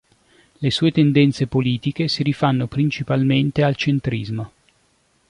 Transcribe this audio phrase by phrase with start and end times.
[0.61, 4.51] Le sue tendenze politiche si rifanno principalmente al centrismo.